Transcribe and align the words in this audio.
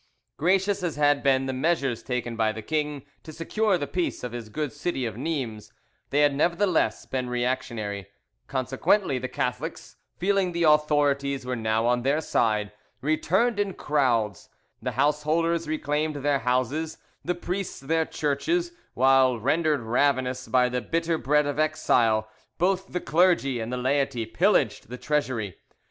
Gracious 0.37 0.81
as 0.81 0.95
had 0.95 1.21
been 1.21 1.45
the 1.45 1.53
measures 1.53 2.01
taken 2.01 2.35
by 2.35 2.51
the 2.51 2.63
king 2.63 3.05
to 3.21 3.31
secure 3.31 3.77
the 3.77 3.85
peace 3.85 4.23
of 4.23 4.31
his 4.31 4.49
good 4.49 4.73
city 4.73 5.05
of 5.05 5.15
Nimes, 5.15 5.71
they 6.09 6.21
had 6.21 6.33
nevertheless 6.33 7.05
been 7.05 7.29
reactionary; 7.29 8.07
consequently 8.47 9.19
the 9.19 9.27
Catholics, 9.27 9.97
feeling 10.17 10.53
the 10.53 10.63
authorities 10.63 11.45
were 11.45 11.55
now 11.55 11.85
on 11.85 12.01
their 12.01 12.19
side, 12.19 12.71
returned 13.01 13.59
in 13.59 13.75
crowds: 13.75 14.49
the 14.81 14.93
householders 14.93 15.67
reclaimed 15.67 16.15
their 16.15 16.39
houses, 16.39 16.97
the 17.23 17.35
priests 17.35 17.79
their 17.79 18.05
churches; 18.07 18.71
while, 18.95 19.37
rendered 19.39 19.81
ravenous 19.81 20.47
by 20.47 20.67
the 20.67 20.81
bitter 20.81 21.19
bread 21.19 21.45
of 21.45 21.59
exile, 21.59 22.27
both 22.57 22.87
the 22.87 23.01
clergy 23.01 23.59
and 23.59 23.71
the 23.71 23.77
laity 23.77 24.25
pillaged 24.25 24.89
the 24.89 24.97
treasury. 24.97 25.59